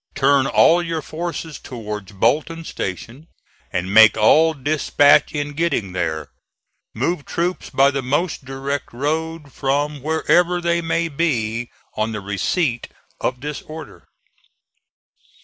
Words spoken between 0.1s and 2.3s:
Turn all your forces towards